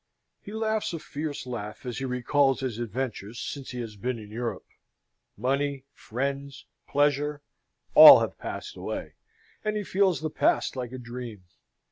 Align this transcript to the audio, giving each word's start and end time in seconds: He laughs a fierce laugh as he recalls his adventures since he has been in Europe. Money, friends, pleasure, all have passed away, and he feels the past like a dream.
He 0.41 0.51
laughs 0.51 0.93
a 0.93 0.97
fierce 0.99 1.45
laugh 1.45 1.85
as 1.85 1.99
he 1.99 2.05
recalls 2.05 2.61
his 2.61 2.79
adventures 2.79 3.37
since 3.39 3.69
he 3.69 3.79
has 3.81 3.95
been 3.95 4.17
in 4.17 4.31
Europe. 4.31 4.65
Money, 5.37 5.85
friends, 5.93 6.65
pleasure, 6.89 7.43
all 7.93 8.19
have 8.21 8.39
passed 8.39 8.75
away, 8.75 9.13
and 9.63 9.77
he 9.77 9.83
feels 9.83 10.21
the 10.21 10.31
past 10.31 10.75
like 10.75 10.91
a 10.91 10.97
dream. 10.97 11.43